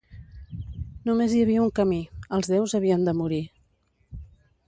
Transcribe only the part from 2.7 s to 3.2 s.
havien de